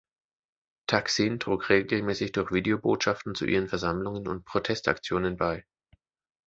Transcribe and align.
Thaksin 0.89 1.37
trug 1.39 1.69
regelmäßig 1.69 2.31
durch 2.31 2.51
Videobotschaften 2.51 3.35
zu 3.35 3.45
ihren 3.45 3.67
Versammlungen 3.67 4.27
und 4.27 4.45
Protestaktionen 4.45 5.37
bei. 5.37 5.63